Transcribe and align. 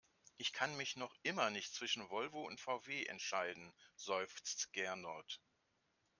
Ich 0.37 0.51
kann 0.51 0.75
mich 0.77 0.95
noch 0.95 1.15
immer 1.21 1.51
nicht 1.51 1.75
zwischen 1.75 2.09
Volvo 2.09 2.43
und 2.47 2.59
VW 2.59 3.05
entscheiden, 3.05 3.71
seufzt 3.95 4.73
Gernot. 4.73 5.39